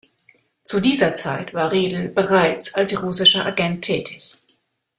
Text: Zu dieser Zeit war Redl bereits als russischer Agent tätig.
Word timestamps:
Zu 0.63 0.79
dieser 0.79 1.13
Zeit 1.13 1.53
war 1.53 1.71
Redl 1.71 2.09
bereits 2.09 2.73
als 2.73 2.99
russischer 3.03 3.45
Agent 3.45 3.83
tätig. 3.83 4.31